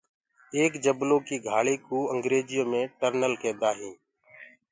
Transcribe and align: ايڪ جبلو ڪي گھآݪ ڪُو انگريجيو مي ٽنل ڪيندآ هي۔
ايڪ 0.55 0.71
جبلو 0.85 1.17
ڪي 1.27 1.35
گھآݪ 1.49 1.67
ڪُو 1.87 1.99
انگريجيو 2.13 2.63
مي 2.71 2.81
ٽنل 2.99 3.33
ڪيندآ 3.41 3.69
هي۔ 3.79 3.91